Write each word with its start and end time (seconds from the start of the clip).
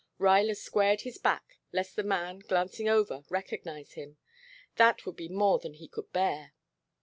Ruyler 0.17 0.55
squared 0.57 1.01
his 1.01 1.19
back 1.19 1.59
lest 1.71 1.95
the 1.95 2.01
man, 2.03 2.39
glancing 2.39 2.89
over, 2.89 3.23
recognize 3.29 3.93
him. 3.93 4.17
That 4.77 5.05
would 5.05 5.15
be 5.15 5.29
more 5.29 5.59
than 5.59 5.75
he 5.75 5.87
could 5.87 6.11
bear. 6.11 6.55